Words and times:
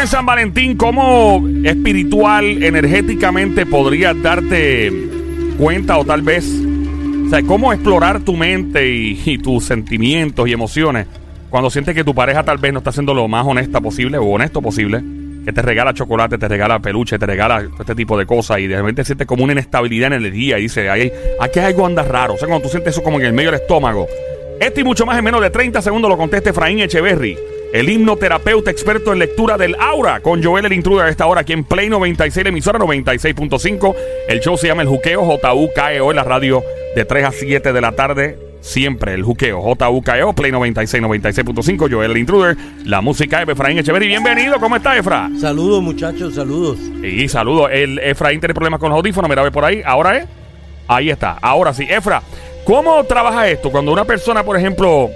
En 0.00 0.08
San 0.08 0.26
Valentín, 0.26 0.76
¿cómo 0.76 1.42
espiritual, 1.64 2.62
energéticamente 2.62 3.64
podrías 3.64 4.20
darte 4.22 4.92
cuenta 5.58 5.96
o 5.96 6.04
tal 6.04 6.20
vez, 6.22 6.44
o 7.26 7.30
sea, 7.30 7.42
cómo 7.42 7.72
explorar 7.72 8.20
tu 8.20 8.36
mente 8.36 8.88
y, 8.88 9.38
tus 9.38 9.64
sentimientos 9.64 10.46
y 10.48 10.52
emociones 10.52 11.06
cuando 11.48 11.70
sientes 11.70 11.94
que 11.94 12.04
tu 12.04 12.14
pareja 12.14 12.44
tal 12.44 12.58
vez 12.58 12.72
no 12.72 12.78
está 12.80 12.92
siendo 12.92 13.14
lo 13.14 13.26
más 13.26 13.46
honesta 13.46 13.80
posible 13.80 14.18
o 14.18 14.24
honesto 14.26 14.60
posible? 14.60 15.02
Que 15.44 15.52
te 15.52 15.62
regala 15.62 15.94
chocolate, 15.94 16.36
te 16.36 16.46
regala 16.46 16.78
peluche, 16.78 17.18
te 17.18 17.26
regala 17.26 17.66
este 17.78 17.94
tipo 17.94 18.18
de 18.18 18.26
cosas 18.26 18.58
y 18.58 18.66
de 18.66 18.76
repente 18.76 19.02
sientes 19.02 19.26
como 19.26 19.44
una 19.44 19.54
inestabilidad 19.54 20.12
en 20.12 20.24
el 20.24 20.30
día 20.30 20.58
y 20.58 20.62
dice, 20.62 20.90
"Ay, 20.90 21.10
aquí 21.40 21.58
algo 21.58 21.86
anda 21.86 22.02
raro. 22.02 22.34
O 22.34 22.36
sea, 22.36 22.46
cuando 22.46 22.64
tú 22.64 22.70
sientes 22.70 22.92
eso 22.92 23.02
como 23.02 23.18
en 23.18 23.26
el 23.26 23.32
medio 23.32 23.50
del 23.50 23.60
estómago. 23.60 24.06
Esto 24.60 24.80
y 24.80 24.84
mucho 24.84 25.06
más 25.06 25.18
en 25.18 25.24
menos 25.24 25.40
de 25.40 25.50
30 25.50 25.80
segundos 25.80 26.08
lo 26.10 26.16
contesta 26.16 26.50
Efraín 26.50 26.80
Echeverry. 26.80 27.55
El 27.76 27.90
hipnoterapeuta 27.90 28.70
experto 28.70 29.12
en 29.12 29.18
lectura 29.18 29.58
del 29.58 29.76
aura 29.78 30.20
con 30.20 30.42
Joel 30.42 30.64
el 30.64 30.72
Intruder 30.72 31.04
a 31.04 31.10
esta 31.10 31.26
hora 31.26 31.42
aquí 31.42 31.52
en 31.52 31.62
Play 31.62 31.90
96, 31.90 32.42
la 32.42 32.48
emisora 32.48 32.78
96.5. 32.78 33.94
El 34.28 34.40
show 34.40 34.56
se 34.56 34.68
llama 34.68 34.80
El 34.80 34.88
Juqueo, 34.88 35.22
J-U-K-E-O 35.22 36.10
en 36.10 36.16
la 36.16 36.24
radio 36.24 36.64
de 36.94 37.04
3 37.04 37.24
a 37.26 37.32
7 37.32 37.74
de 37.74 37.80
la 37.82 37.92
tarde. 37.92 38.38
Siempre 38.62 39.12
el 39.12 39.24
Juqueo, 39.24 39.60
J-U-K-E-O, 39.60 40.32
Play 40.32 40.52
96, 40.52 41.02
96.5. 41.02 41.92
Joel 41.92 42.12
el 42.12 42.16
Intruder, 42.16 42.56
la 42.86 43.02
música 43.02 43.44
de 43.44 43.52
Efraín 43.52 43.76
Echeverry. 43.76 44.06
Bienvenido, 44.06 44.58
¿cómo 44.58 44.76
está 44.76 44.96
Efra? 44.96 45.28
Saludos 45.38 45.82
muchachos, 45.82 46.34
saludos. 46.34 46.78
Y 46.78 47.28
saludos. 47.28 47.68
El 47.70 47.98
Efraín 47.98 48.40
tiene 48.40 48.54
problemas 48.54 48.80
con 48.80 48.88
los 48.88 48.96
audífonos, 48.96 49.28
mira, 49.28 49.42
ve 49.42 49.50
por 49.50 49.66
ahí. 49.66 49.82
Ahora 49.84 50.16
es. 50.16 50.26
Ahí 50.88 51.10
está. 51.10 51.36
Ahora 51.42 51.74
sí. 51.74 51.86
Efra, 51.86 52.22
¿cómo 52.64 53.04
trabaja 53.04 53.50
esto? 53.50 53.70
Cuando 53.70 53.92
una 53.92 54.06
persona, 54.06 54.42
por 54.42 54.56
ejemplo, 54.56 55.10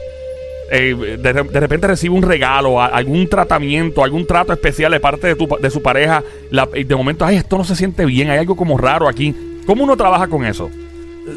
eh, 0.70 1.19
de, 1.20 1.33
de 1.33 1.60
repente 1.60 1.87
recibe 1.87 2.15
un 2.15 2.23
regalo, 2.23 2.80
a- 2.80 2.87
algún 2.87 3.28
tratamiento, 3.28 4.02
algún 4.05 4.27
trato 4.27 4.52
especial 4.52 4.92
de 4.92 5.01
parte 5.01 5.27
de, 5.28 5.34
tu, 5.37 5.48
de 5.61 5.70
su 5.70 5.83
pareja, 5.83 6.22
la- 6.50 6.69
y 6.75 6.84
de 6.84 6.97
momento, 6.97 7.25
ay, 7.25 7.36
esto 7.36 7.58
no 7.58 7.64
se 7.64 7.75
siente 7.77 8.05
bien, 8.06 8.31
hay 8.31 8.39
algo 8.39 8.56
como 8.56 8.78
raro 8.78 9.08
aquí. 9.08 9.34
¿Cómo 9.67 9.84
uno 9.84 9.97
trabaja 9.97 10.27
con 10.28 10.45
eso? 10.45 10.70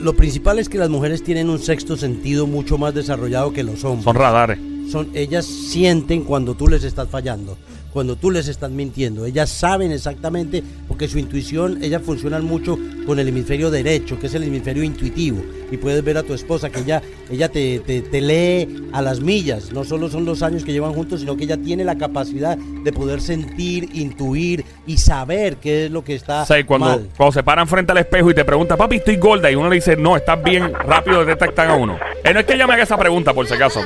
Lo 0.01 0.13
principal 0.13 0.59
es 0.59 0.69
que 0.69 0.77
las 0.77 0.89
mujeres 0.89 1.23
tienen 1.23 1.49
un 1.49 1.59
sexto 1.59 1.97
sentido 1.97 2.47
mucho 2.47 2.77
más 2.77 2.93
desarrollado 2.93 3.53
que 3.53 3.63
los 3.63 3.83
hombres. 3.83 4.05
Son 4.05 4.15
radares. 4.15 4.57
Son, 4.91 5.09
ellas 5.13 5.45
sienten 5.45 6.23
cuando 6.23 6.53
tú 6.55 6.67
les 6.67 6.83
estás 6.83 7.09
fallando, 7.09 7.57
cuando 7.93 8.15
tú 8.15 8.31
les 8.31 8.47
estás 8.47 8.71
mintiendo. 8.71 9.25
Ellas 9.25 9.49
saben 9.51 9.91
exactamente, 9.91 10.63
porque 10.87 11.07
su 11.07 11.19
intuición, 11.19 11.83
ellas 11.83 12.01
funcionan 12.03 12.43
mucho 12.43 12.77
con 13.05 13.19
el 13.19 13.27
hemisferio 13.27 13.69
derecho, 13.69 14.19
que 14.19 14.27
es 14.27 14.33
el 14.33 14.43
hemisferio 14.43 14.81
intuitivo. 14.83 15.43
Y 15.71 15.77
puedes 15.77 16.03
ver 16.03 16.17
a 16.17 16.23
tu 16.23 16.33
esposa 16.33 16.69
que 16.69 16.79
ella, 16.81 17.01
ella 17.31 17.49
te, 17.49 17.79
te- 17.79 18.01
te 18.01 18.21
lee 18.21 18.89
a 18.91 19.01
las 19.01 19.19
millas. 19.19 19.71
No 19.71 19.83
solo 19.83 20.09
son 20.09 20.25
los 20.25 20.41
años 20.43 20.63
que 20.63 20.71
llevan 20.71 20.93
juntos, 20.93 21.19
sino 21.21 21.37
que 21.37 21.43
ella 21.45 21.57
tiene 21.57 21.83
la 21.83 21.97
capacidad 21.97 22.57
de 22.57 22.91
poder 22.93 23.21
sentir, 23.21 23.89
intuir 23.93 24.65
y 24.87 24.97
saber 24.97 25.57
qué 25.57 25.85
es 25.85 25.91
lo 25.91 26.03
que 26.03 26.15
está 26.15 26.43
O 26.43 26.45
sea, 26.45 26.65
cuando, 26.65 26.87
mal. 26.87 27.07
cuando 27.15 27.31
se 27.33 27.43
paran 27.43 27.67
frente 27.67 27.91
al 27.91 27.99
espejo 27.99 28.31
y 28.31 28.33
te 28.33 28.43
preguntan, 28.45 28.77
papi, 28.77 28.97
estoy 28.97 29.17
gorda, 29.17 29.51
y 29.51 29.55
uno 29.55 29.69
le 29.69 29.75
dice, 29.75 29.95
no, 29.95 30.15
estás 30.17 30.43
bien, 30.43 30.73
rápido 30.73 31.23
detectan 31.25 31.69
a 31.69 31.75
uno. 31.75 31.97
Eh, 32.23 32.33
no 32.33 32.39
es 32.39 32.45
que 32.45 32.53
ella 32.53 32.67
me 32.67 32.73
haga 32.73 32.83
esa 32.83 32.97
pregunta, 32.97 33.33
por 33.33 33.47
si 33.47 33.53
acaso. 33.53 33.81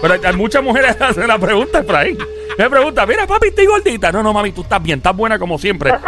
Pero 0.00 0.14
hay- 0.14 0.20
hay 0.24 0.36
muchas 0.36 0.62
mujeres 0.62 0.96
hacen 1.00 1.26
la 1.28 1.38
pregunta, 1.38 1.80
Efraín. 1.80 2.18
Me 2.58 2.68
pregunta, 2.70 3.06
mira, 3.06 3.26
papi, 3.26 3.48
estoy 3.48 3.66
gordita. 3.66 4.12
No, 4.12 4.22
no, 4.22 4.32
mami, 4.32 4.52
tú 4.52 4.62
estás 4.62 4.82
bien, 4.82 4.98
estás 4.98 5.16
buena 5.16 5.38
como 5.38 5.58
siempre. 5.58 5.92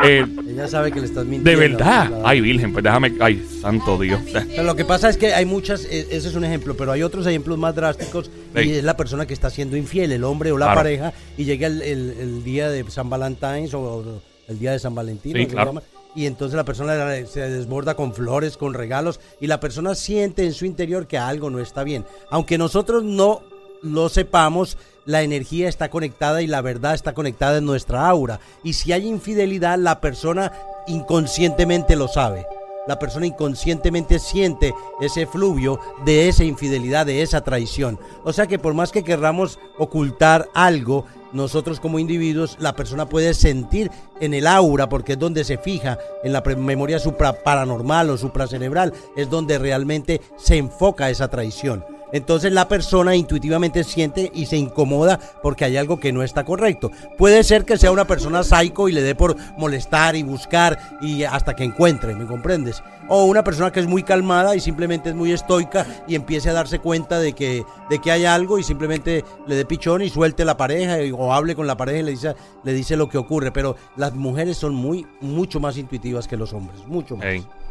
Eh, 0.00 0.24
Ella 0.48 0.68
sabe 0.68 0.92
que 0.92 1.00
le 1.00 1.06
estás 1.06 1.24
mintiendo. 1.24 1.50
de 1.50 1.56
verdad. 1.56 2.22
Ay, 2.24 2.40
virgen, 2.40 2.72
pues 2.72 2.84
déjame. 2.84 3.14
Ay, 3.18 3.44
santo 3.60 3.98
Dios. 3.98 4.20
Pero 4.32 4.62
lo 4.62 4.76
que 4.76 4.84
pasa 4.84 5.08
es 5.08 5.16
que 5.16 5.34
hay 5.34 5.44
muchas, 5.44 5.84
e- 5.86 6.06
ese 6.12 6.28
es 6.28 6.36
un 6.36 6.44
ejemplo, 6.44 6.76
pero 6.76 6.92
hay 6.92 7.02
otros 7.02 7.26
ejemplos 7.26 7.58
más 7.58 7.74
drásticos 7.74 8.30
y 8.54 8.62
Sí. 8.62 8.72
es 8.76 8.84
la 8.84 8.96
persona 8.96 9.26
que 9.26 9.34
está 9.34 9.50
siendo 9.50 9.76
infiel, 9.76 10.12
el 10.12 10.22
hombre 10.22 10.52
o 10.52 10.56
la 10.58 10.66
Claro. 10.66 10.78
pareja, 10.82 11.12
y 11.36 11.46
llega 11.46 11.66
el, 11.66 11.82
el- 11.82 12.14
el 12.20 12.44
día 12.44 12.70
de 12.70 12.88
San 12.88 13.10
Valentín 13.10 13.68
o, 13.74 14.20
el 14.46 14.58
día 14.60 14.70
de 14.70 14.78
San 14.78 14.94
Valentín, 14.94 15.32
Sí, 15.36 15.46
claro. 15.46 15.70
llama, 15.70 15.82
y 16.14 16.26
entonces 16.26 16.54
la 16.56 16.64
persona 16.64 16.94
se 17.26 17.40
desborda 17.50 17.96
con 17.96 18.14
flores, 18.14 18.56
con 18.56 18.74
regalos, 18.74 19.18
y 19.40 19.48
la 19.48 19.58
persona 19.58 19.96
siente 19.96 20.44
en 20.44 20.52
su 20.52 20.64
interior 20.64 21.08
que 21.08 21.18
algo 21.18 21.50
no 21.50 21.58
está 21.58 21.82
bien. 21.82 22.04
Aunque 22.30 22.56
nosotros 22.56 23.02
no 23.02 23.42
lo 23.82 24.08
sepamos, 24.08 24.78
la 25.08 25.22
energía 25.22 25.70
está 25.70 25.88
conectada 25.88 26.42
y 26.42 26.46
la 26.46 26.60
verdad 26.60 26.92
está 26.92 27.14
conectada 27.14 27.56
en 27.56 27.64
nuestra 27.64 28.06
aura. 28.06 28.40
Y 28.62 28.74
si 28.74 28.92
hay 28.92 29.06
infidelidad, 29.08 29.78
la 29.78 30.02
persona 30.02 30.52
inconscientemente 30.86 31.96
lo 31.96 32.08
sabe. 32.08 32.46
La 32.86 32.98
persona 32.98 33.24
inconscientemente 33.24 34.18
siente 34.18 34.74
ese 35.00 35.26
fluvio 35.26 35.80
de 36.04 36.28
esa 36.28 36.44
infidelidad, 36.44 37.06
de 37.06 37.22
esa 37.22 37.40
traición. 37.40 37.98
O 38.22 38.34
sea 38.34 38.46
que 38.46 38.58
por 38.58 38.74
más 38.74 38.92
que 38.92 39.02
querramos 39.02 39.58
ocultar 39.78 40.50
algo, 40.52 41.06
nosotros 41.32 41.80
como 41.80 41.98
individuos, 41.98 42.58
la 42.60 42.76
persona 42.76 43.08
puede 43.08 43.32
sentir 43.32 43.90
en 44.20 44.34
el 44.34 44.46
aura, 44.46 44.90
porque 44.90 45.12
es 45.12 45.18
donde 45.18 45.42
se 45.44 45.56
fija, 45.56 45.96
en 46.22 46.34
la 46.34 46.42
memoria 46.42 46.98
supra 46.98 47.32
paranormal 47.32 48.10
o 48.10 48.18
supracerebral, 48.18 48.92
es 49.16 49.30
donde 49.30 49.56
realmente 49.56 50.20
se 50.36 50.58
enfoca 50.58 51.08
esa 51.08 51.28
traición. 51.28 51.82
Entonces 52.12 52.52
la 52.52 52.68
persona 52.68 53.16
intuitivamente 53.16 53.84
siente 53.84 54.30
y 54.34 54.46
se 54.46 54.56
incomoda 54.56 55.18
porque 55.42 55.64
hay 55.64 55.76
algo 55.76 56.00
que 56.00 56.12
no 56.12 56.22
está 56.22 56.44
correcto. 56.44 56.90
Puede 57.16 57.42
ser 57.44 57.64
que 57.64 57.78
sea 57.78 57.90
una 57.90 58.06
persona 58.06 58.42
psycho 58.42 58.88
y 58.88 58.92
le 58.92 59.02
dé 59.02 59.14
por 59.14 59.36
molestar 59.56 60.16
y 60.16 60.22
buscar 60.22 60.98
y 61.00 61.24
hasta 61.24 61.54
que 61.54 61.64
encuentre, 61.64 62.14
¿me 62.14 62.26
comprendes? 62.26 62.82
O 63.08 63.24
una 63.24 63.42
persona 63.42 63.72
que 63.72 63.80
es 63.80 63.86
muy 63.86 64.02
calmada 64.02 64.54
y 64.54 64.60
simplemente 64.60 65.10
es 65.10 65.14
muy 65.14 65.32
estoica 65.32 65.86
y 66.06 66.14
empiece 66.14 66.50
a 66.50 66.52
darse 66.52 66.78
cuenta 66.78 67.18
de 67.18 67.32
que, 67.32 67.64
de 67.88 67.98
que 68.00 68.10
hay 68.10 68.26
algo 68.26 68.58
y 68.58 68.62
simplemente 68.62 69.24
le 69.46 69.56
dé 69.56 69.64
pichón 69.64 70.02
y 70.02 70.10
suelte 70.10 70.44
la 70.44 70.56
pareja 70.56 70.98
o 71.14 71.32
hable 71.32 71.54
con 71.54 71.66
la 71.66 71.76
pareja 71.76 72.00
y 72.00 72.02
le 72.02 72.10
dice, 72.12 72.34
le 72.64 72.72
dice 72.72 72.96
lo 72.96 73.08
que 73.08 73.18
ocurre. 73.18 73.50
Pero 73.50 73.76
las 73.96 74.14
mujeres 74.14 74.56
son 74.58 74.74
muy, 74.74 75.06
mucho 75.20 75.58
más 75.58 75.78
intuitivas 75.78 76.28
que 76.28 76.36
los 76.36 76.52
hombres, 76.52 76.86
mucho 76.86 77.16
más. 77.16 77.26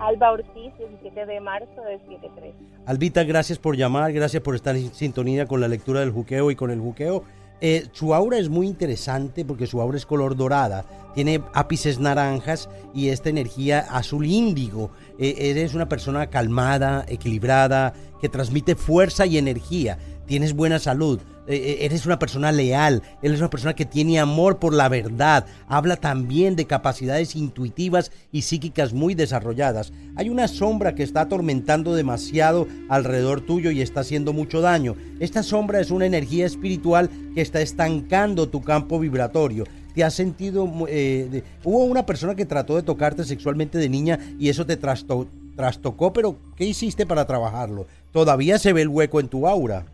Alba 0.00 0.32
Ortiz, 0.32 0.72
17 0.78 1.26
de 1.26 1.40
marzo 1.40 1.82
del 1.82 2.00
73. 2.00 2.54
Albita, 2.86 3.22
gracias 3.24 3.58
por 3.58 3.76
llamar, 3.76 4.12
gracias 4.12 4.42
por 4.42 4.54
estar 4.54 4.74
en 4.74 4.92
sintonía 4.94 5.46
con 5.46 5.60
la 5.60 5.68
lectura 5.68 6.00
del 6.00 6.10
juqueo 6.10 6.50
y 6.50 6.56
con 6.56 6.70
el 6.70 6.80
juqueo. 6.80 7.22
Eh, 7.60 7.86
su 7.92 8.14
aura 8.14 8.38
es 8.38 8.48
muy 8.48 8.66
interesante 8.66 9.44
porque 9.44 9.66
su 9.66 9.82
aura 9.82 9.98
es 9.98 10.06
color 10.06 10.34
dorada, 10.34 10.86
tiene 11.14 11.42
ápices 11.52 11.98
naranjas 11.98 12.70
y 12.94 13.10
esta 13.10 13.28
energía 13.28 13.80
azul 13.80 14.24
índigo. 14.24 14.90
Eh, 15.18 15.50
eres 15.50 15.74
una 15.74 15.86
persona 15.86 16.28
calmada, 16.28 17.04
equilibrada, 17.06 17.92
que 18.22 18.30
transmite 18.30 18.76
fuerza 18.76 19.26
y 19.26 19.36
energía. 19.36 19.98
Tienes 20.24 20.54
buena 20.54 20.78
salud, 20.78 21.20
eres 21.54 22.06
una 22.06 22.18
persona 22.18 22.52
leal, 22.52 23.02
eres 23.22 23.38
una 23.38 23.50
persona 23.50 23.74
que 23.74 23.84
tiene 23.84 24.18
amor 24.20 24.58
por 24.58 24.74
la 24.74 24.88
verdad, 24.88 25.46
habla 25.68 25.96
también 25.96 26.56
de 26.56 26.66
capacidades 26.66 27.36
intuitivas 27.36 28.12
y 28.32 28.42
psíquicas 28.42 28.92
muy 28.92 29.14
desarrolladas. 29.14 29.92
Hay 30.16 30.28
una 30.28 30.48
sombra 30.48 30.94
que 30.94 31.02
está 31.02 31.22
atormentando 31.22 31.94
demasiado 31.94 32.66
alrededor 32.88 33.40
tuyo 33.40 33.70
y 33.70 33.80
está 33.80 34.00
haciendo 34.00 34.32
mucho 34.32 34.60
daño. 34.60 34.96
Esta 35.18 35.42
sombra 35.42 35.80
es 35.80 35.90
una 35.90 36.06
energía 36.06 36.46
espiritual 36.46 37.10
que 37.34 37.40
está 37.40 37.60
estancando 37.60 38.48
tu 38.48 38.62
campo 38.62 38.98
vibratorio. 38.98 39.64
¿Te 39.94 40.04
has 40.04 40.14
sentido... 40.14 40.70
eh, 40.88 41.42
hubo 41.64 41.84
una 41.84 42.06
persona 42.06 42.34
que 42.36 42.46
trató 42.46 42.76
de 42.76 42.82
tocarte 42.82 43.24
sexualmente 43.24 43.78
de 43.78 43.88
niña 43.88 44.18
y 44.38 44.48
eso 44.48 44.64
te 44.64 44.80
trasto- 44.80 45.26
trastocó, 45.56 46.12
pero 46.12 46.36
¿qué 46.54 46.64
hiciste 46.64 47.06
para 47.06 47.26
trabajarlo? 47.26 47.86
Todavía 48.12 48.58
se 48.58 48.72
ve 48.72 48.82
el 48.82 48.88
hueco 48.88 49.18
en 49.18 49.28
tu 49.28 49.48
aura. 49.48 49.86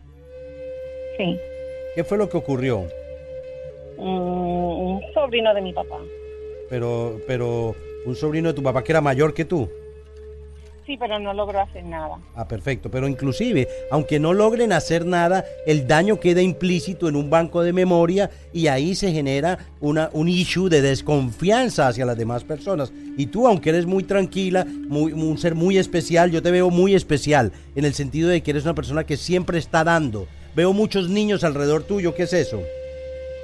Sí. 1.17 1.39
¿Qué 1.95 2.03
fue 2.03 2.17
lo 2.17 2.29
que 2.29 2.37
ocurrió? 2.37 2.85
Mm, 3.97 4.01
un 4.01 5.01
sobrino 5.13 5.53
de 5.53 5.61
mi 5.61 5.73
papá. 5.73 5.97
Pero, 6.69 7.19
pero 7.25 7.75
un 8.05 8.15
sobrino 8.15 8.49
de 8.49 8.53
tu 8.53 8.63
papá 8.63 8.83
que 8.83 8.91
era 8.91 9.01
mayor 9.01 9.33
que 9.33 9.45
tú. 9.45 9.69
Sí, 10.87 10.95
pero 10.97 11.19
no 11.19 11.33
logró 11.33 11.59
hacer 11.59 11.83
nada. 11.83 12.17
Ah, 12.33 12.47
perfecto. 12.47 12.89
Pero 12.89 13.09
inclusive, 13.09 13.67
aunque 13.91 14.21
no 14.21 14.33
logren 14.33 14.71
hacer 14.71 15.05
nada, 15.05 15.43
el 15.65 15.85
daño 15.85 16.17
queda 16.17 16.41
implícito 16.41 17.09
en 17.09 17.17
un 17.17 17.29
banco 17.29 17.61
de 17.61 17.73
memoria 17.73 18.31
y 18.53 18.67
ahí 18.67 18.95
se 18.95 19.11
genera 19.11 19.59
una, 19.81 20.09
un 20.13 20.29
issue 20.29 20.69
de 20.69 20.81
desconfianza 20.81 21.89
hacia 21.89 22.05
las 22.05 22.17
demás 22.17 22.45
personas. 22.45 22.93
Y 23.17 23.25
tú, 23.25 23.47
aunque 23.47 23.71
eres 23.71 23.85
muy 23.85 24.03
tranquila, 24.03 24.65
muy, 24.65 25.11
un 25.11 25.37
ser 25.37 25.55
muy 25.55 25.77
especial, 25.77 26.31
yo 26.31 26.41
te 26.41 26.51
veo 26.51 26.69
muy 26.69 26.95
especial 26.95 27.51
en 27.75 27.83
el 27.83 27.93
sentido 27.93 28.29
de 28.29 28.41
que 28.41 28.51
eres 28.51 28.63
una 28.63 28.73
persona 28.73 29.03
que 29.03 29.17
siempre 29.17 29.57
está 29.57 29.83
dando. 29.83 30.25
Veo 30.57 30.73
muchos 30.73 31.07
niños 31.07 31.43
alrededor 31.43 31.83
tuyo. 31.83 32.15
¿Qué 32.15 32.23
es 32.23 32.33
eso? 32.33 32.63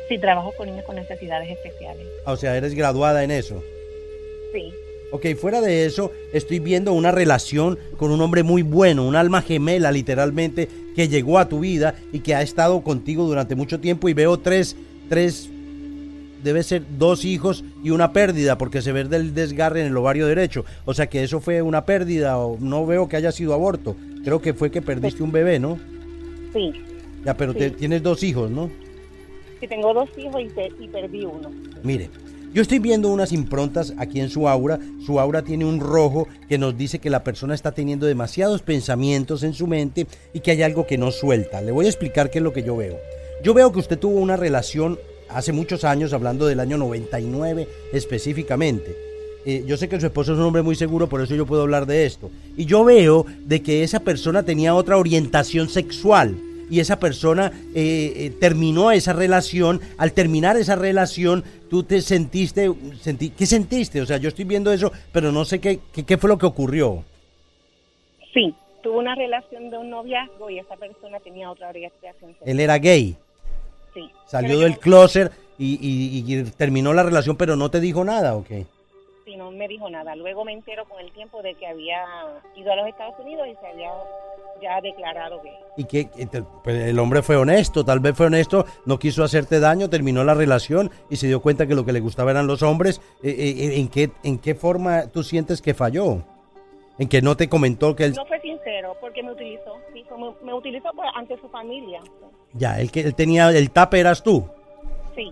Sí, 0.10 0.18
trabajo 0.18 0.51
con 0.57 0.68
niños 0.68 0.83
con 0.83 0.95
necesidades 0.95 1.48
especiales. 1.51 2.07
Ah, 2.25 2.31
O 2.31 2.38
sea, 2.38 2.57
eres 2.57 2.74
graduada 2.74 3.24
en 3.24 3.30
eso. 3.30 3.63
Sí. 4.51 4.74
Ok, 5.12 5.27
fuera 5.39 5.62
de 5.62 5.86
eso, 5.86 6.12
estoy 6.33 6.57
viendo 6.57 6.92
una 6.92 7.12
relación 7.12 7.77
con 7.98 8.10
un 8.10 8.19
hombre 8.19 8.42
muy 8.42 8.63
bueno, 8.63 9.07
un 9.07 9.15
alma 9.15 9.44
gemela 9.44 9.92
literalmente, 9.92 10.68
que 10.95 11.07
llegó 11.07 11.38
a 11.38 11.48
tu 11.48 11.60
vida 11.60 11.94
y 12.12 12.21
que 12.21 12.33
ha 12.33 12.42
estado 12.42 12.81
contigo 12.81 13.25
durante 13.25 13.54
mucho 13.54 13.80
tiempo 13.80 14.10
y 14.10 14.15
veo 14.15 14.39
tres, 14.39 14.75
tres, 15.07 15.48
debe 16.44 16.63
ser 16.63 16.81
dos 16.98 17.25
hijos 17.25 17.63
y 17.83 17.92
una 17.92 18.12
pérdida, 18.12 18.57
porque 18.57 18.81
se 18.81 18.92
ve 18.92 19.04
del 19.04 19.36
desgarre 19.36 19.81
en 19.81 19.88
el 19.88 19.98
ovario 19.98 20.25
derecho. 20.25 20.65
O 20.83 20.95
sea 20.95 21.06
que 21.06 21.24
eso 21.24 21.39
fue 21.42 21.62
una 21.62 21.86
pérdida 21.86 22.39
o 22.39 22.57
no 22.60 22.88
veo 22.88 23.07
que 23.07 23.18
haya 23.18 23.31
sido 23.31 23.54
aborto. 23.54 23.95
Creo 24.24 24.42
que 24.42 24.56
fue 24.56 24.71
que 24.71 24.81
perdiste 24.81 25.21
un 25.21 25.31
bebé, 25.31 25.60
¿no? 25.60 25.77
Sí. 26.54 26.74
Ya, 27.25 27.36
pero 27.36 27.54
te- 27.54 27.72
tienes 27.72 28.04
dos 28.04 28.24
hijos, 28.24 28.50
¿no? 28.52 28.70
Sí, 29.60 29.68
tengo 29.68 29.94
dos 29.94 30.10
hijos 30.18 30.42
y, 30.42 30.48
te- 30.50 30.72
y 30.80 30.88
perdí 30.88 31.24
uno. 31.24 31.50
Mire, 31.84 32.10
yo 32.54 32.62
estoy 32.62 32.80
viendo 32.80 33.10
unas 33.10 33.31
improntas 33.31 33.94
aquí 33.98 34.20
en 34.20 34.30
su 34.30 34.48
aura. 34.48 34.80
Su 35.06 35.20
aura 35.20 35.42
tiene 35.42 35.66
un 35.66 35.80
rojo 35.80 36.28
que 36.50 36.58
nos 36.58 36.78
dice 36.78 37.00
que 37.00 37.10
la 37.10 37.24
persona 37.24 37.56
está 37.56 37.72
teniendo 37.72 38.06
demasiados 38.06 38.62
pensamientos 38.62 39.42
en 39.44 39.54
su 39.54 39.66
mente 39.68 40.06
y 40.34 40.42
que 40.42 40.52
hay 40.52 40.62
algo 40.64 40.86
que 40.86 40.98
no 40.98 41.12
suelta. 41.12 41.62
Le 41.62 41.72
voy 41.72 41.86
a 41.86 41.90
explicar 41.90 42.30
qué 42.30 42.40
es 42.40 42.44
lo 42.44 42.54
que 42.54 42.64
yo 42.64 42.75
veo. 42.75 42.98
Yo 43.44 43.54
veo 43.54 43.72
que 43.72 43.80
usted 43.80 43.98
tuvo 43.98 44.16
una 44.20 44.36
relación 44.38 45.00
hace 45.30 45.52
muchos 45.52 45.84
años, 45.84 46.14
hablando 46.14 46.46
del 46.46 46.60
año 46.60 46.78
99 46.78 47.68
específicamente. 47.94 48.96
Eh, 49.46 49.64
yo 49.66 49.75
sé 49.75 49.90
que 49.90 50.00
su 50.00 50.06
esposo 50.06 50.34
es 50.34 50.40
un 50.40 50.46
hombre 50.46 50.62
muy 50.62 50.75
seguro, 50.75 51.10
por 51.10 51.22
eso 51.22 51.36
yo 51.36 51.46
puedo 51.46 51.64
hablar 51.64 51.86
de 51.86 52.06
esto. 52.06 52.30
Y 52.56 52.66
yo 52.66 52.84
veo 52.86 53.25
de 53.46 53.62
que 53.62 53.84
esa 53.84 54.00
persona 54.02 54.44
tenía 54.44 54.75
otra 54.75 54.98
orientación 54.98 55.68
sexual 55.70 56.38
y 56.74 56.80
esa 56.80 56.98
persona 57.00 57.52
eh, 57.75 58.14
eh, 58.16 58.30
terminó 58.40 58.90
esa 58.92 59.14
relación. 59.14 59.80
Al 60.00 60.12
terminar 60.14 60.58
esa 60.58 60.75
relación, 60.75 61.44
tú 61.70 61.84
te 61.84 62.02
sentiste, 62.02 62.72
sentí, 63.00 63.30
¿qué 63.30 63.46
sentiste? 63.46 64.02
O 64.02 64.06
sea, 64.08 64.18
yo 64.18 64.30
estoy 64.30 64.46
viendo 64.46 64.72
eso, 64.74 64.92
pero 65.12 65.31
no 65.31 65.46
sé 65.46 65.60
qué, 65.62 65.80
qué, 65.94 66.04
qué 66.04 66.18
fue 66.18 66.30
lo 66.30 66.38
que 66.40 66.48
ocurrió. 66.48 67.04
Sí. 68.34 68.56
Tuve 68.81 68.98
una 68.98 69.14
relación 69.14 69.70
de 69.70 69.78
un 69.78 69.92
noviazgo 69.92 70.50
y 70.50 70.58
esa 70.60 70.75
persona 70.75 71.20
tenía 71.20 71.52
otra 71.52 71.70
orientación. 71.70 72.36
Él 72.44 72.60
era 72.60 72.80
gay, 72.80 73.16
Sí. 73.94 74.10
salió 74.25 74.60
del 74.60 74.80
closet 74.80 75.31
y, 75.60 75.75
y- 75.80 76.25
y 76.40 76.44
terminó 76.58 76.92
la 76.94 77.04
relación, 77.04 77.38
pero 77.38 77.56
no 77.56 77.70
te 77.70 77.80
dijo 77.80 78.04
nada, 78.04 78.36
¿ok? 78.36 78.48
Sí, 79.25 79.36
no 79.38 79.52
me 79.52 79.68
dijo 79.68 79.88
nada. 79.92 80.16
Luego 80.16 80.44
me 80.44 80.52
entero 80.54 80.84
con 80.86 81.00
el 81.00 81.12
tiempo 81.12 81.42
de 81.44 81.54
que 81.54 81.68
había 81.68 82.04
ido 82.58 82.74
a 82.74 82.75
los 82.75 82.88
Estados 82.88 83.14
Unidos 83.20 83.48
y 83.48 83.54
se 83.62 83.68
había 83.68 83.92
ya 84.63 84.81
declarado 84.81 85.42
gay. 85.44 85.54
Y 85.77 85.83
que 85.86 86.07
pues, 86.63 86.75
el 86.88 86.98
hombre 87.00 87.21
fue 87.21 87.36
honesto, 87.36 87.83
tal 87.86 88.00
vez 88.00 88.15
fue 88.15 88.27
honesto, 88.27 88.65
no 88.86 88.98
quiso 88.98 89.24
hacerte 89.24 89.60
daño, 89.60 89.89
terminó 89.89 90.24
la 90.24 90.33
relación 90.33 90.89
y 91.10 91.18
se 91.18 91.27
dio 91.27 91.42
cuenta 91.42 91.68
que 91.68 91.75
lo 91.75 91.86
que 91.86 91.94
le 91.94 92.00
gustaba 92.00 92.31
eran 92.31 92.48
los 92.48 92.62
hombres. 92.63 93.01
Eh, 93.21 93.30
eh, 93.31 93.80
¿en, 93.80 93.88
qué, 93.89 94.12
¿En 94.24 94.39
qué 94.39 94.56
forma 94.56 95.07
tú 95.07 95.24
sientes 95.24 95.62
que 95.62 95.74
falló? 95.74 96.24
¿En 97.00 97.07
que 97.10 97.21
no 97.21 97.36
te 97.36 97.50
comentó 97.50 97.95
que 97.95 98.06
él... 98.06 98.13
No 98.15 98.25
fue 98.25 98.39
sincero 98.42 98.95
porque 99.01 99.24
me 99.24 99.31
utilizó. 99.31 99.74
Sí, 99.94 100.04
me, 100.18 100.31
me 100.45 100.54
utilizó 100.54 100.92
por- 100.95 101.06
ante 101.15 101.36
su 101.39 101.50
familia. 101.50 102.00
Ya, 102.54 102.80
él, 102.80 102.92
que 102.92 103.01
él 103.01 103.15
tenía... 103.15 103.50
El 103.50 103.71
tape 103.71 104.00
eras 104.00 104.21
tú. 104.24 104.45
Sí. 105.15 105.31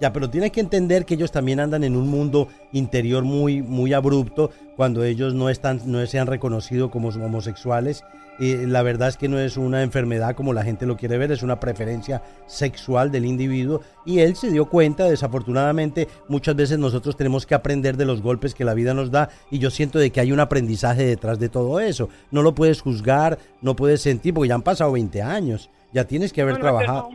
Ya, 0.00 0.12
pero 0.12 0.28
tienes 0.28 0.50
que 0.50 0.60
entender 0.60 1.04
que 1.04 1.14
ellos 1.14 1.30
también 1.30 1.60
andan 1.60 1.84
en 1.84 1.96
un 1.96 2.08
mundo 2.08 2.48
interior 2.72 3.22
muy, 3.24 3.62
muy 3.62 3.92
abrupto 3.92 4.50
cuando 4.76 5.04
ellos 5.04 5.34
no 5.34 5.48
están, 5.48 5.80
no 5.86 6.04
se 6.06 6.18
han 6.18 6.26
reconocido 6.26 6.90
como 6.90 7.08
homosexuales. 7.08 8.04
Eh, 8.40 8.64
la 8.66 8.82
verdad 8.82 9.08
es 9.08 9.16
que 9.16 9.28
no 9.28 9.38
es 9.38 9.56
una 9.56 9.82
enfermedad 9.82 10.34
como 10.34 10.52
la 10.52 10.64
gente 10.64 10.86
lo 10.86 10.96
quiere 10.96 11.18
ver, 11.18 11.30
es 11.30 11.44
una 11.44 11.60
preferencia 11.60 12.20
sexual 12.46 13.12
del 13.12 13.26
individuo 13.26 13.80
y 14.04 14.18
él 14.18 14.34
se 14.34 14.50
dio 14.50 14.68
cuenta, 14.68 15.04
desafortunadamente 15.04 16.08
muchas 16.28 16.56
veces 16.56 16.78
nosotros 16.78 17.16
tenemos 17.16 17.46
que 17.46 17.54
aprender 17.54 17.96
de 17.96 18.06
los 18.06 18.22
golpes 18.22 18.52
que 18.52 18.64
la 18.64 18.74
vida 18.74 18.92
nos 18.92 19.12
da 19.12 19.28
y 19.52 19.60
yo 19.60 19.70
siento 19.70 20.00
de 20.00 20.10
que 20.10 20.18
hay 20.18 20.32
un 20.32 20.40
aprendizaje 20.40 21.06
detrás 21.06 21.38
de 21.38 21.48
todo 21.48 21.78
eso. 21.78 22.08
No 22.32 22.42
lo 22.42 22.56
puedes 22.56 22.80
juzgar, 22.80 23.38
no 23.62 23.76
puedes 23.76 24.02
sentir, 24.02 24.34
porque 24.34 24.48
ya 24.48 24.56
han 24.56 24.62
pasado 24.62 24.90
20 24.90 25.22
años, 25.22 25.70
ya 25.92 26.04
tienes 26.04 26.32
que 26.32 26.42
haber 26.42 26.58
trabajado. 26.58 27.10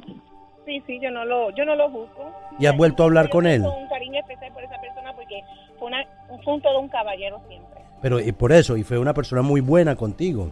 Sí, 0.69 0.83
sí, 0.85 0.99
yo 1.01 1.09
no 1.09 1.25
lo, 1.25 1.49
yo 1.55 1.65
no 1.65 1.75
lo 1.75 1.89
juzgo. 1.89 2.31
¿Y 2.59 2.65
has 2.67 2.77
vuelto 2.77 3.03
a 3.03 3.05
hablar 3.07 3.29
con 3.29 3.47
él? 3.47 3.61
un 3.63 3.87
cariño 3.89 4.19
especial 4.19 4.53
por 4.53 4.63
esa 4.63 4.79
persona 4.79 5.13
porque 5.15 5.41
fue, 5.79 5.87
una, 5.87 6.05
fue 6.43 6.61
todo 6.61 6.79
un 6.79 6.89
caballero 6.89 7.41
siempre. 7.47 7.79
Pero 8.01 8.19
y 8.19 8.31
por 8.31 8.51
eso, 8.51 8.77
y 8.77 8.83
fue 8.83 8.97
una 8.99 9.13
persona 9.13 9.41
muy 9.41 9.61
buena 9.61 9.95
contigo. 9.95 10.51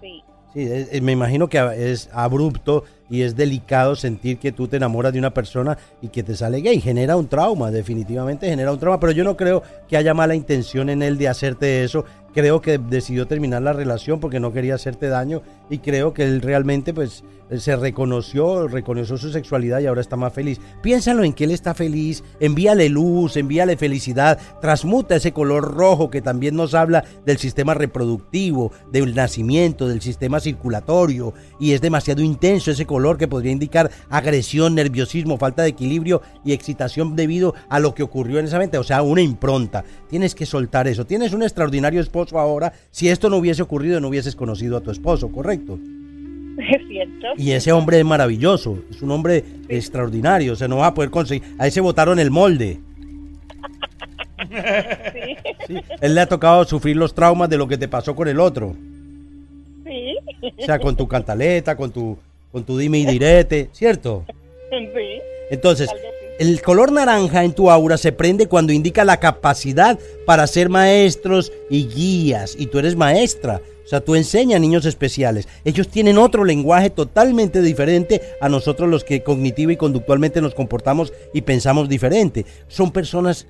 Sí. 0.00 0.22
Sí, 0.52 0.62
es- 0.62 0.92
es- 0.92 1.02
me 1.02 1.12
imagino 1.12 1.48
que 1.48 1.58
es 1.90 2.08
abrupto 2.12 2.84
y 3.10 3.22
es 3.22 3.34
delicado 3.36 3.96
sentir 3.96 4.38
que 4.38 4.52
tú 4.52 4.68
te 4.68 4.76
enamoras 4.76 5.12
de 5.12 5.18
una 5.18 5.32
persona 5.34 5.76
y 6.00 6.08
que 6.08 6.22
te 6.22 6.36
sale 6.36 6.60
gay. 6.60 6.80
Genera 6.80 7.16
un 7.16 7.26
trauma, 7.28 7.70
definitivamente 7.70 8.48
genera 8.48 8.70
un 8.72 8.78
trauma, 8.78 9.00
pero 9.00 9.12
yo 9.12 9.24
no 9.24 9.36
creo 9.36 9.62
que 9.88 9.96
haya 9.96 10.14
mala 10.14 10.34
intención 10.34 10.88
en 10.90 11.02
él 11.02 11.18
de 11.18 11.28
hacerte 11.28 11.82
eso. 11.84 12.04
Creo 12.32 12.60
que 12.60 12.78
decidió 12.78 13.26
terminar 13.26 13.62
la 13.62 13.72
relación 13.72 14.20
porque 14.20 14.40
no 14.40 14.52
quería 14.52 14.74
hacerte 14.76 15.08
daño 15.08 15.42
y 15.70 15.78
creo 15.78 16.12
que 16.14 16.22
él 16.24 16.40
realmente 16.40 16.92
pues 16.94 17.24
se 17.58 17.76
reconoció, 17.76 18.68
reconoció 18.68 19.16
su 19.16 19.30
sexualidad 19.30 19.80
y 19.80 19.86
ahora 19.86 20.00
está 20.00 20.16
más 20.16 20.32
feliz. 20.32 20.60
Piénsalo 20.82 21.24
en 21.24 21.32
que 21.32 21.44
él 21.44 21.50
está 21.50 21.74
feliz, 21.74 22.24
envíale 22.40 22.88
luz, 22.88 23.36
envíale 23.36 23.76
felicidad, 23.76 24.38
transmuta 24.60 25.16
ese 25.16 25.32
color 25.32 25.74
rojo 25.74 26.10
que 26.10 26.22
también 26.22 26.56
nos 26.56 26.74
habla 26.74 27.04
del 27.24 27.38
sistema 27.38 27.74
reproductivo, 27.74 28.72
del 28.90 29.14
nacimiento, 29.14 29.88
del 29.88 30.00
sistema 30.00 30.40
circulatorio 30.40 31.34
y 31.58 31.72
es 31.72 31.80
demasiado 31.80 32.22
intenso 32.22 32.70
ese 32.70 32.86
color 32.86 33.18
que 33.18 33.28
podría 33.28 33.52
indicar 33.52 33.90
agresión, 34.08 34.74
nerviosismo, 34.74 35.38
falta 35.38 35.62
de 35.62 35.68
equilibrio 35.68 36.22
y 36.44 36.52
excitación 36.52 37.16
debido 37.16 37.54
a 37.68 37.78
lo 37.78 37.94
que 37.94 38.02
ocurrió 38.02 38.38
en 38.38 38.46
esa 38.46 38.58
mente, 38.58 38.78
o 38.78 38.84
sea, 38.84 39.02
una 39.02 39.20
impronta. 39.20 39.84
Tienes 40.08 40.34
que 40.34 40.46
soltar 40.46 40.88
eso. 40.88 41.06
Tienes 41.06 41.32
un 41.32 41.42
extraordinario 41.42 42.00
esposo 42.00 42.38
ahora. 42.38 42.72
Si 42.90 43.08
esto 43.08 43.30
no 43.30 43.36
hubiese 43.36 43.62
ocurrido, 43.62 44.00
no 44.00 44.08
hubieses 44.08 44.36
conocido 44.36 44.76
a 44.76 44.80
tu 44.80 44.90
esposo, 44.90 45.30
¿correcto? 45.30 45.78
Es 46.58 46.86
cierto. 46.88 47.26
Y 47.36 47.52
ese 47.52 47.72
hombre 47.72 47.98
es 47.98 48.04
maravilloso, 48.04 48.78
es 48.90 49.02
un 49.02 49.10
hombre 49.10 49.44
extraordinario, 49.68 50.52
o 50.52 50.56
sea, 50.56 50.68
no 50.68 50.78
va 50.78 50.88
a 50.88 50.94
poder 50.94 51.10
conseguir. 51.10 51.42
A 51.58 51.66
ese 51.66 51.80
botaron 51.80 52.18
el 52.18 52.30
molde. 52.30 52.80
Sí. 54.44 55.36
¿sí? 55.66 55.76
Él 56.00 56.14
le 56.14 56.20
ha 56.20 56.26
tocado 56.26 56.64
sufrir 56.64 56.96
los 56.96 57.14
traumas 57.14 57.48
de 57.48 57.56
lo 57.56 57.66
que 57.66 57.78
te 57.78 57.88
pasó 57.88 58.14
con 58.14 58.28
el 58.28 58.38
otro. 58.38 58.74
Sí. 59.84 60.16
O 60.58 60.64
sea, 60.64 60.78
con 60.78 60.96
tu 60.96 61.08
cantaleta, 61.08 61.76
con 61.76 61.90
tu, 61.90 62.18
con 62.52 62.64
tu 62.64 62.78
dime 62.78 62.98
y 62.98 63.06
direte, 63.06 63.70
¿cierto? 63.72 64.24
Sí. 64.70 65.20
Entonces, 65.50 65.90
el 66.38 66.62
color 66.62 66.92
naranja 66.92 67.44
en 67.44 67.52
tu 67.52 67.70
aura 67.70 67.96
se 67.96 68.12
prende 68.12 68.46
cuando 68.46 68.72
indica 68.72 69.04
la 69.04 69.20
capacidad 69.20 69.98
para 70.26 70.46
ser 70.46 70.68
maestros 70.68 71.52
y 71.70 71.86
guías. 71.86 72.56
Y 72.58 72.66
tú 72.66 72.78
eres 72.78 72.96
maestra. 72.96 73.60
O 73.84 73.88
sea, 73.88 74.00
tú 74.00 74.14
enseñas 74.14 74.56
a 74.56 74.60
niños 74.60 74.86
especiales. 74.86 75.46
Ellos 75.64 75.88
tienen 75.88 76.16
otro 76.18 76.44
lenguaje 76.44 76.90
totalmente 76.90 77.60
diferente 77.60 78.22
a 78.40 78.48
nosotros 78.48 78.88
los 78.88 79.04
que 79.04 79.22
cognitiva 79.22 79.72
y 79.72 79.76
conductualmente 79.76 80.40
nos 80.40 80.54
comportamos 80.54 81.12
y 81.34 81.42
pensamos 81.42 81.88
diferente. 81.88 82.46
Son 82.68 82.90
personas, 82.90 83.46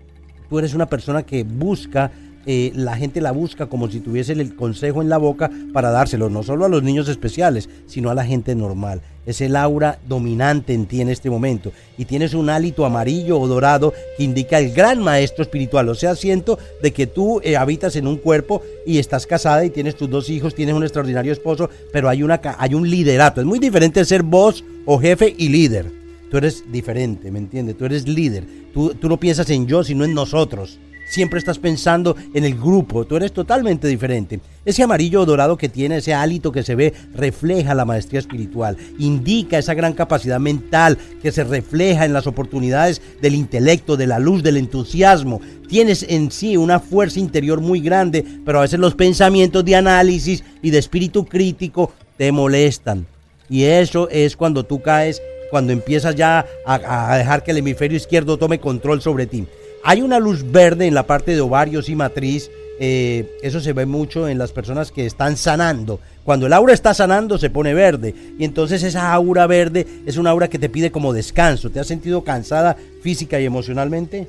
tú 0.48 0.58
eres 0.58 0.74
una 0.74 0.86
persona 0.86 1.24
que 1.24 1.44
busca, 1.44 2.10
eh, 2.46 2.72
la 2.74 2.96
gente 2.96 3.20
la 3.20 3.32
busca 3.32 3.66
como 3.66 3.90
si 3.90 4.00
tuviese 4.00 4.32
el 4.32 4.54
consejo 4.54 5.02
en 5.02 5.08
la 5.08 5.18
boca 5.18 5.50
para 5.72 5.90
dárselo, 5.90 6.28
no 6.28 6.42
solo 6.42 6.64
a 6.64 6.68
los 6.68 6.82
niños 6.82 7.08
especiales, 7.08 7.68
sino 7.86 8.10
a 8.10 8.14
la 8.14 8.24
gente 8.24 8.54
normal. 8.54 9.00
Es 9.26 9.40
el 9.40 9.56
aura 9.56 9.98
dominante 10.06 10.74
en 10.74 10.84
ti 10.86 11.00
en 11.00 11.08
este 11.08 11.30
momento. 11.30 11.72
Y 11.96 12.04
tienes 12.04 12.34
un 12.34 12.50
hálito 12.50 12.84
amarillo 12.84 13.40
o 13.40 13.48
dorado 13.48 13.94
que 14.16 14.24
indica 14.24 14.58
el 14.58 14.72
gran 14.72 15.02
maestro 15.02 15.42
espiritual. 15.42 15.88
O 15.88 15.94
sea, 15.94 16.14
siento 16.14 16.58
de 16.82 16.92
que 16.92 17.06
tú 17.06 17.40
eh, 17.42 17.56
habitas 17.56 17.96
en 17.96 18.06
un 18.06 18.16
cuerpo 18.16 18.62
y 18.86 18.98
estás 18.98 19.26
casada 19.26 19.64
y 19.64 19.70
tienes 19.70 19.96
tus 19.96 20.10
dos 20.10 20.28
hijos, 20.28 20.54
tienes 20.54 20.74
un 20.74 20.82
extraordinario 20.82 21.32
esposo, 21.32 21.70
pero 21.92 22.10
hay, 22.10 22.22
una, 22.22 22.40
hay 22.58 22.74
un 22.74 22.88
liderato. 22.88 23.40
Es 23.40 23.46
muy 23.46 23.58
diferente 23.58 24.04
ser 24.04 24.22
voz 24.22 24.62
o 24.84 24.98
jefe 24.98 25.34
y 25.36 25.48
líder. 25.48 25.90
Tú 26.30 26.36
eres 26.36 26.64
diferente, 26.70 27.30
¿me 27.30 27.38
entiendes? 27.38 27.78
Tú 27.78 27.86
eres 27.86 28.06
líder. 28.06 28.44
Tú, 28.74 28.94
tú 28.94 29.08
no 29.08 29.18
piensas 29.18 29.48
en 29.50 29.66
yo, 29.66 29.84
sino 29.84 30.04
en 30.04 30.12
nosotros. 30.12 30.78
Siempre 31.06 31.38
estás 31.38 31.58
pensando 31.58 32.16
en 32.32 32.44
el 32.44 32.54
grupo. 32.54 33.04
Tú 33.04 33.16
eres 33.16 33.32
totalmente 33.32 33.86
diferente. 33.88 34.40
Ese 34.64 34.82
amarillo 34.82 35.20
o 35.20 35.26
dorado 35.26 35.58
que 35.58 35.68
tiene, 35.68 35.98
ese 35.98 36.14
hálito 36.14 36.50
que 36.50 36.62
se 36.62 36.74
ve, 36.74 36.94
refleja 37.14 37.74
la 37.74 37.84
maestría 37.84 38.20
espiritual. 38.20 38.76
Indica 38.98 39.58
esa 39.58 39.74
gran 39.74 39.92
capacidad 39.92 40.40
mental 40.40 40.96
que 41.22 41.32
se 41.32 41.44
refleja 41.44 42.04
en 42.04 42.14
las 42.14 42.26
oportunidades 42.26 43.02
del 43.20 43.34
intelecto, 43.34 43.96
de 43.96 44.06
la 44.06 44.18
luz, 44.18 44.42
del 44.42 44.56
entusiasmo. 44.56 45.40
Tienes 45.68 46.04
en 46.08 46.30
sí 46.30 46.56
una 46.56 46.80
fuerza 46.80 47.20
interior 47.20 47.60
muy 47.60 47.80
grande, 47.80 48.24
pero 48.44 48.58
a 48.58 48.62
veces 48.62 48.80
los 48.80 48.94
pensamientos 48.94 49.64
de 49.64 49.76
análisis 49.76 50.42
y 50.62 50.70
de 50.70 50.78
espíritu 50.78 51.26
crítico 51.26 51.92
te 52.16 52.32
molestan. 52.32 53.06
Y 53.50 53.64
eso 53.64 54.08
es 54.08 54.36
cuando 54.36 54.64
tú 54.64 54.80
caes, 54.80 55.20
cuando 55.50 55.72
empiezas 55.72 56.14
ya 56.14 56.46
a, 56.64 57.12
a 57.12 57.18
dejar 57.18 57.44
que 57.44 57.50
el 57.50 57.58
hemisferio 57.58 57.98
izquierdo 57.98 58.38
tome 58.38 58.58
control 58.58 59.02
sobre 59.02 59.26
ti. 59.26 59.46
Hay 59.84 60.02
una 60.02 60.18
luz 60.18 60.50
verde 60.50 60.86
en 60.86 60.94
la 60.94 61.06
parte 61.06 61.32
de 61.34 61.40
ovarios 61.40 61.88
y 61.88 61.94
matriz. 61.94 62.50
eh, 62.80 63.38
eso 63.42 63.60
se 63.60 63.72
ve 63.72 63.86
mucho 63.86 64.28
en 64.28 64.36
las 64.36 64.50
personas 64.50 64.90
que 64.90 65.06
están 65.06 65.36
sanando. 65.36 66.00
Cuando 66.24 66.46
el 66.46 66.52
aura 66.52 66.72
está 66.74 66.92
sanando 66.92 67.38
se 67.38 67.48
pone 67.48 67.72
verde. 67.72 68.12
Y 68.36 68.44
entonces 68.44 68.82
esa 68.82 69.12
aura 69.12 69.46
verde 69.46 69.86
es 70.06 70.16
una 70.16 70.30
aura 70.30 70.48
que 70.48 70.58
te 70.58 70.68
pide 70.68 70.90
como 70.90 71.12
descanso. 71.12 71.70
¿Te 71.70 71.78
has 71.78 71.86
sentido 71.86 72.24
cansada 72.24 72.76
física 73.00 73.38
y 73.38 73.44
emocionalmente? 73.44 74.26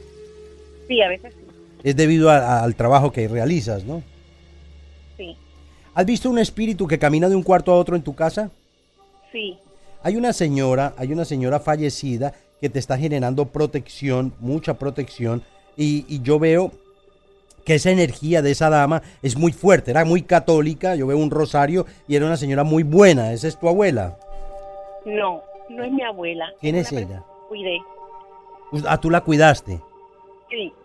Sí, 0.87 1.01
a 1.01 1.07
veces 1.07 1.33
sí. 1.33 1.39
es 1.83 1.95
debido 1.95 2.29
a- 2.29 2.59
al 2.63 2.75
trabajo 2.75 3.11
que 3.11 3.27
realizas, 3.27 3.83
¿no? 3.83 4.03
Sí, 5.17 5.35
¿Has 5.95 6.05
visto 6.05 6.29
un 6.29 6.37
espíritu 6.37 6.85
que 6.87 6.99
camina 6.99 7.27
de 7.29 7.35
un 7.35 7.41
cuarto 7.43 7.71
a 7.71 7.77
otro 7.77 7.95
en 7.95 8.03
tu 8.03 8.13
casa? 8.13 8.51
sí, 9.31 9.57
Hay 10.03 10.17
una 10.17 10.33
señora, 10.33 10.93
hay 10.99 11.11
una 11.13 11.25
señora 11.25 11.59
fallecida 11.59 12.31
que 12.61 12.69
te 12.69 12.79
está 12.79 12.97
generando 12.97 13.45
protección, 13.45 14.33
mucha 14.39 14.75
protección, 14.75 15.43
y, 15.77 16.05
y 16.07 16.21
yo 16.21 16.39
veo 16.39 16.71
que 17.65 17.75
esa 17.75 17.89
energía 17.91 18.41
de 18.41 18.51
esa 18.51 18.69
dama 18.69 19.01
es 19.23 19.35
muy 19.37 19.51
fuerte, 19.51 19.91
era 19.91 20.05
muy 20.05 20.21
católica, 20.21 20.95
yo 20.95 21.07
veo 21.07 21.17
un 21.17 21.31
rosario 21.31 21.85
y 22.07 22.15
era 22.15 22.25
una 22.25 22.37
señora 22.37 22.63
muy 22.63 22.83
buena, 22.83 23.33
esa 23.33 23.47
es 23.47 23.59
tu 23.59 23.67
abuela. 23.67 24.17
no, 25.05 25.41
no 25.69 25.83
es 25.83 25.91
mi 25.91 26.03
abuela. 26.03 26.45
¿Quién 26.61 26.75
es 26.75 26.91
ella? 26.91 27.23
Cuidé, 27.49 27.79
Ah, 28.87 28.99
tú 28.99 29.09
la 29.09 29.21
cuidaste. 29.21 29.79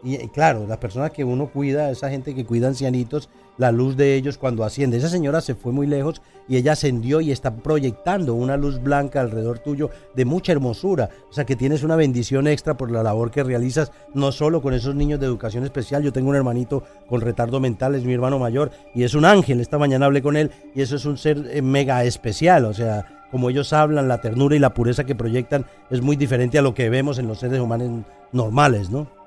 Y 0.02 0.28
claro, 0.28 0.66
las 0.66 0.78
personas 0.78 1.10
que 1.10 1.24
uno 1.24 1.48
cuida, 1.48 1.90
esa 1.90 2.10
gente 2.10 2.34
que 2.34 2.44
cuida 2.44 2.68
ancianitos, 2.68 3.28
la 3.60 3.72
luz 3.72 3.96
de 3.96 4.14
ellos 4.14 4.38
cuando 4.38 4.64
asciende. 4.64 4.96
Esa 4.96 5.10
señora 5.10 5.42
se 5.42 5.54
fue 5.54 5.70
muy 5.70 5.86
lejos 5.86 6.22
y 6.48 6.56
ella 6.56 6.72
ascendió 6.72 7.20
y 7.20 7.30
está 7.30 7.54
proyectando 7.54 8.34
una 8.34 8.56
luz 8.56 8.82
blanca 8.82 9.20
alrededor 9.20 9.58
tuyo 9.58 9.90
de 10.14 10.24
mucha 10.24 10.52
hermosura. 10.52 11.10
O 11.28 11.32
sea 11.32 11.44
que 11.44 11.56
tienes 11.56 11.82
una 11.82 11.94
bendición 11.94 12.48
extra 12.48 12.78
por 12.78 12.90
la 12.90 13.02
labor 13.02 13.30
que 13.30 13.44
realizas, 13.44 13.92
no 14.14 14.32
solo 14.32 14.62
con 14.62 14.72
esos 14.72 14.94
niños 14.94 15.20
de 15.20 15.26
educación 15.26 15.64
especial. 15.64 16.02
Yo 16.02 16.12
tengo 16.12 16.30
un 16.30 16.36
hermanito 16.36 16.82
con 17.06 17.20
retardo 17.20 17.60
mental, 17.60 17.94
es 17.94 18.04
mi 18.04 18.14
hermano 18.14 18.38
mayor 18.38 18.70
y 18.94 19.02
es 19.02 19.14
un 19.14 19.26
ángel. 19.26 19.60
Esta 19.60 19.78
mañana 19.78 20.06
hablé 20.06 20.22
con 20.22 20.38
él 20.38 20.50
y 20.74 20.80
eso 20.80 20.96
es 20.96 21.04
un 21.04 21.18
ser 21.18 21.46
eh, 21.50 21.60
mega 21.60 22.02
especial. 22.04 22.64
O 22.64 22.72
sea, 22.72 23.26
como 23.30 23.50
ellos 23.50 23.74
hablan, 23.74 24.08
la 24.08 24.22
ternura 24.22 24.56
y 24.56 24.58
la 24.58 24.72
pureza 24.72 25.04
que 25.04 25.14
proyectan 25.14 25.66
es 25.90 26.00
muy 26.00 26.16
diferente 26.16 26.58
a 26.58 26.62
lo 26.62 26.74
que 26.74 26.88
vemos 26.88 27.18
en 27.18 27.28
los 27.28 27.40
seres 27.40 27.60
humanos 27.60 28.06
normales, 28.32 28.88
¿no? 28.88 29.19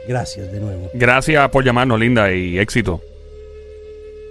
Gracias 0.08 0.50
de 0.50 0.62
nuevo. 0.62 0.90
Gracias 0.94 1.50
por 1.50 1.66
llamarnos, 1.66 2.00
linda, 2.00 2.34
y 2.34 2.58
éxito. 2.58 3.02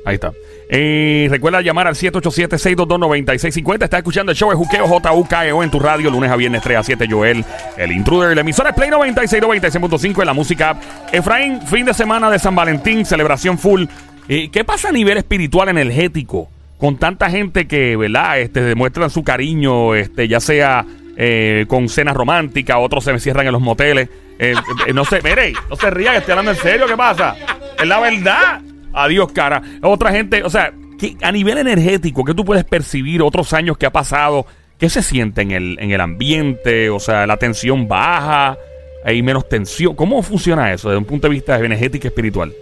Ahí 0.06 0.14
está. 0.14 0.32
Eh, 0.70 1.28
recuerda 1.30 1.60
llamar 1.60 1.86
al 1.86 1.96
787-622-9650. 1.96 3.84
Está 3.84 3.98
escuchando 3.98 4.32
el 4.32 4.38
show 4.38 4.48
de 4.48 4.56
Juqueo 4.56 4.86
JUKEO 4.86 5.62
en 5.62 5.70
tu 5.70 5.78
radio, 5.78 6.10
lunes 6.10 6.30
a 6.30 6.36
viernes 6.36 6.62
3 6.62 6.78
a 6.78 6.82
7. 6.82 7.06
Joel, 7.10 7.44
el 7.76 7.92
intruder. 7.92 8.34
La 8.34 8.40
emisora 8.40 8.70
es 8.70 8.76
Play 8.76 8.88
96, 8.88 9.42
96.5 9.42 10.20
en 10.20 10.26
la 10.26 10.32
música. 10.32 10.80
Efraín, 11.12 11.60
fin 11.60 11.84
de 11.84 11.92
semana 11.92 12.30
de 12.30 12.38
San 12.38 12.54
Valentín, 12.54 13.04
celebración 13.04 13.58
full. 13.58 13.84
Eh, 14.32 14.48
¿Qué 14.52 14.62
pasa 14.64 14.90
a 14.90 14.92
nivel 14.92 15.18
espiritual 15.18 15.68
energético? 15.70 16.48
Con 16.78 16.96
tanta 16.98 17.28
gente 17.30 17.66
que, 17.66 17.96
¿verdad? 17.96 18.38
Este, 18.38 18.62
demuestran 18.62 19.10
su 19.10 19.24
cariño, 19.24 19.96
este, 19.96 20.28
ya 20.28 20.38
sea 20.38 20.86
eh, 21.16 21.64
con 21.66 21.88
cenas 21.88 22.14
románticas, 22.16 22.76
otros 22.78 23.02
se 23.02 23.18
cierran 23.18 23.46
en 23.48 23.52
los 23.52 23.60
moteles. 23.60 24.08
Eh, 24.38 24.54
no 24.94 25.04
sé, 25.04 25.18
mire, 25.24 25.52
no 25.68 25.74
se 25.74 25.90
ría 25.90 26.16
estoy 26.16 26.30
hablando 26.30 26.52
en 26.52 26.56
serio, 26.58 26.86
¿qué 26.86 26.96
pasa? 26.96 27.34
Es 27.76 27.86
la 27.88 27.98
verdad. 27.98 28.60
Adiós, 28.92 29.32
cara. 29.32 29.60
Otra 29.82 30.12
gente, 30.12 30.44
o 30.44 30.48
sea, 30.48 30.72
¿qué- 30.96 31.16
a 31.22 31.32
nivel 31.32 31.58
energético, 31.58 32.24
¿qué 32.24 32.32
tú 32.32 32.44
puedes 32.44 32.64
percibir 32.64 33.22
otros 33.22 33.52
años 33.52 33.76
que 33.78 33.86
ha 33.86 33.90
pasado? 33.90 34.46
¿Qué 34.78 34.88
se 34.88 35.02
siente 35.02 35.42
en 35.42 35.50
el, 35.50 35.76
en 35.80 35.90
el 35.90 36.00
ambiente? 36.00 36.88
O 36.88 37.00
sea, 37.00 37.26
la 37.26 37.36
tensión 37.36 37.88
baja, 37.88 38.56
hay 39.04 39.22
menos 39.22 39.48
tensión. 39.48 39.96
¿Cómo 39.96 40.22
funciona 40.22 40.72
eso 40.72 40.88
desde 40.88 40.98
un 40.98 41.04
punto 41.04 41.26
de 41.26 41.34
vista 41.34 41.58
energético 41.58 42.06
y 42.06 42.08
espiritual? 42.08 42.52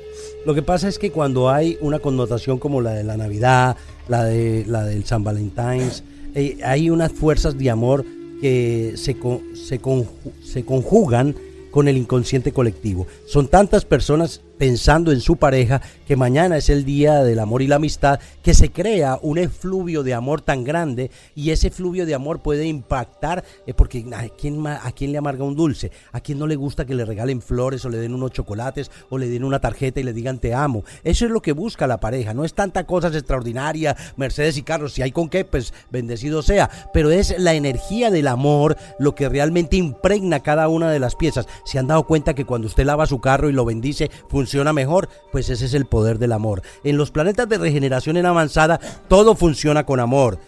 Lo 0.47 0.55
que 0.55 0.63
pasa 0.63 0.89
es 0.89 0.99
que 0.99 1.11
cuando 1.11 1.51
hay 1.51 1.77
una 1.81 1.99
connotación 1.99 2.59
como 2.59 2.81
la 2.81 2.93
de 2.95 3.05
la 3.05 3.17
Navidad, 3.17 3.77
la 4.09 4.25
de 4.25 4.65
la 4.67 4.85
del 4.85 5.05
San 5.05 5.23
Valentín, 5.25 5.91
eh, 6.35 6.59
hay 6.65 6.91
unas 6.91 7.13
fuerzas 7.13 7.59
de 7.59 7.71
amor 7.71 8.05
que 8.41 8.95
se, 8.97 9.17
se, 9.55 9.81
conju- 9.83 10.07
se 10.45 10.65
conjugan 10.65 11.35
con 11.71 11.89
el 11.89 11.97
inconsciente 11.97 12.53
colectivo. 12.53 13.07
Son 13.27 13.49
tantas 13.49 13.85
personas 13.85 14.41
pensando 14.59 15.13
en 15.13 15.21
su 15.21 15.37
pareja 15.37 15.81
que 16.07 16.17
mañana 16.17 16.57
es 16.57 16.69
el 16.69 16.85
día 16.85 17.23
del 17.23 17.39
amor 17.39 17.63
y 17.63 17.67
la 17.67 17.77
amistad, 17.77 18.19
que 18.43 18.55
se 18.55 18.71
crea 18.71 19.19
un 19.23 19.39
efluvio 19.39 20.03
de 20.03 20.15
amor 20.15 20.41
tan 20.41 20.65
grande 20.65 21.11
y 21.35 21.51
ese 21.51 21.69
efluvio 21.69 22.07
de 22.07 22.15
amor 22.15 22.41
puede 22.41 22.67
impactar, 22.67 23.45
eh, 23.67 23.75
porque 23.75 24.05
¿a 24.15 24.29
quién, 24.29 24.67
¿a 24.67 24.91
quién 24.93 25.13
le 25.13 25.19
amarga 25.19 25.45
un 25.45 25.55
dulce? 25.55 25.93
¿A 26.13 26.21
quién 26.21 26.39
no 26.39 26.47
le 26.47 26.57
gusta 26.57 26.85
que 26.85 26.95
le 26.95 27.05
regalen 27.05 27.41
flores 27.41 27.85
o 27.85 27.89
le 27.89 27.99
den 27.99 28.15
unos 28.15 28.33
chocolates 28.33 28.91
o 29.11 29.19
le 29.19 29.29
den 29.29 29.45
una 29.45 29.61
tarjeta 29.61 30.01
y 30.01 30.03
le 30.03 30.13
digan 30.13 30.39
te 30.39 30.55
amo? 30.55 30.85
Eso 31.05 31.25
es 31.25 31.31
lo 31.31 31.41
que 31.41 31.53
busca 31.53 31.87
la 31.87 32.01
pareja, 32.01 32.35
no 32.35 32.45
es 32.45 32.55
tanta 32.55 32.85
cosas 32.85 33.15
extraordinarias, 33.15 33.97
Mercedes 34.17 34.57
y 34.57 34.63
Carlos, 34.63 34.95
si 34.95 35.03
hay 35.03 35.13
con 35.13 35.29
qué, 35.29 35.45
pues 35.45 35.73
bendecido 35.91 36.43
sea, 36.43 36.71
pero 36.93 37.11
es 37.11 37.39
la 37.39 37.55
energía 37.55 38.11
del 38.11 38.29
amor 38.29 38.77
lo 38.99 39.15
que 39.15 39.29
realmente 39.29 39.77
impregna 39.77 40.41
cada 40.41 40.69
una 40.69 40.91
de 40.91 40.99
las 40.99 41.15
piezas. 41.15 41.47
¿Se 41.65 41.79
han 41.79 41.87
dado 41.87 42.07
cuenta 42.07 42.35
que 42.35 42.45
cuando 42.45 42.67
usted 42.67 42.85
lava 42.85 43.07
su 43.07 43.21
carro 43.21 43.49
y 43.49 43.53
lo 43.53 43.65
bendice, 43.65 44.11
funciona 44.29 44.48
mejor? 44.73 45.09
Pues 45.33 45.49
ese 45.51 45.67
es 45.67 45.75
el 45.75 45.87
poder 45.87 46.19
del 46.19 46.33
amor. 46.33 46.63
En 46.85 46.97
los 46.97 47.11
planetas 47.11 47.49
de 47.49 47.59
regeneración 47.59 48.17
en 48.17 48.27
avanzada, 48.27 48.81
todo 49.09 49.35
funciona 49.35 49.85
con 49.85 50.01
amor. 50.01 50.39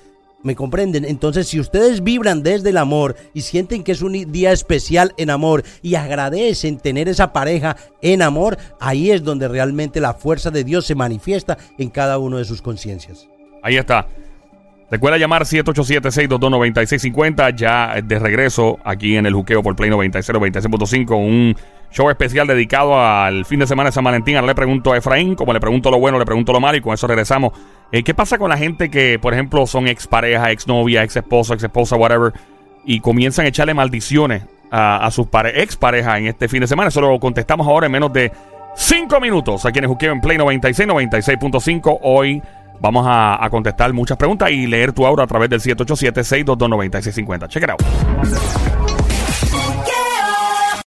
¿Me 0.42 0.56
comprenden? 0.56 1.04
Entonces, 1.04 1.48
si 1.48 1.60
ustedes 1.60 2.02
vibran 2.02 2.42
desde 2.42 2.70
el 2.70 2.78
amor 2.78 3.14
y 3.34 3.42
sienten 3.42 3.84
que 3.84 3.92
es 3.92 4.00
un 4.00 4.32
día 4.32 4.52
especial 4.52 5.12
en 5.18 5.28
amor 5.28 5.64
y 5.82 5.96
agradecen 5.96 6.78
tener 6.78 7.08
esa 7.08 7.32
pareja 7.34 7.76
en 8.00 8.22
amor, 8.22 8.56
ahí 8.80 9.10
es 9.10 9.22
donde 9.22 9.48
realmente 9.48 10.00
la 10.00 10.14
fuerza 10.14 10.50
de 10.50 10.64
Dios 10.64 10.86
se 10.86 10.94
manifiesta 10.94 11.58
en 11.76 11.90
cada 11.90 12.16
uno 12.16 12.38
de 12.38 12.46
sus 12.46 12.62
conciencias. 12.62 13.28
Ahí 13.62 13.76
está. 13.76 14.06
Recuerda 14.90 15.18
llamar 15.18 15.44
787-622-9650. 15.44 17.54
Ya 17.54 17.94
de 18.02 18.18
regreso 18.18 18.80
aquí 18.84 19.16
en 19.16 19.26
el 19.26 19.34
juqueo 19.34 19.62
por 19.62 19.76
Play 19.76 19.90
96, 19.90 20.36
96.5. 20.36 21.16
Un 21.16 21.54
show 21.92 22.08
especial 22.10 22.46
dedicado 22.46 23.00
al 23.00 23.44
fin 23.44 23.60
de 23.60 23.66
semana 23.66 23.90
de 23.90 23.92
San 23.92 24.04
Valentín. 24.04 24.36
Ahora 24.36 24.48
le 24.48 24.54
pregunto 24.54 24.92
a 24.92 24.96
Efraín, 24.96 25.34
como 25.34 25.52
le 25.52 25.60
pregunto 25.60 25.90
lo 25.90 25.98
bueno, 25.98 26.18
le 26.18 26.24
pregunto 26.24 26.52
lo 26.52 26.60
malo 26.60 26.76
y 26.76 26.80
con 26.80 26.94
eso 26.94 27.06
regresamos. 27.06 27.52
Eh, 27.92 28.02
¿Qué 28.02 28.14
pasa 28.14 28.38
con 28.38 28.50
la 28.50 28.56
gente 28.56 28.90
que, 28.90 29.18
por 29.18 29.32
ejemplo, 29.32 29.66
son 29.66 29.86
expareja, 29.86 30.50
exnovia, 30.50 31.04
ex 31.04 31.16
esposa, 31.16 31.96
whatever, 31.96 32.32
y 32.84 33.00
comienzan 33.00 33.46
a 33.46 33.48
echarle 33.48 33.74
maldiciones 33.74 34.44
a, 34.72 35.08
sus 35.10 35.26
exparejas 35.54 36.18
en 36.18 36.26
este 36.26 36.48
fin 36.48 36.60
de 36.60 36.66
semana? 36.66 36.88
Eso 36.88 37.00
lo 37.00 37.18
contestamos 37.20 37.66
ahora 37.66 37.86
en 37.86 37.92
menos 37.92 38.12
de 38.12 38.32
5 38.76 39.20
minutos 39.20 39.66
aquí 39.66 39.78
en 39.78 39.84
el 39.84 39.88
juqueo 39.88 40.12
en 40.12 40.20
Play 40.20 40.38
96, 40.38 40.88
96.5. 40.88 41.98
Hoy 42.02 42.42
Vamos 42.80 43.04
a, 43.06 43.46
contestar 43.50 43.92
muchas 43.92 44.16
preguntas 44.16 44.50
y 44.50 44.66
leer 44.66 44.92
tu 44.92 45.06
aura 45.06 45.24
a 45.24 45.26
través 45.26 45.50
del 45.50 45.60
787-622-9650. 45.60 47.48
Check 47.48 47.64
it 47.64 47.70
out. 47.70 48.89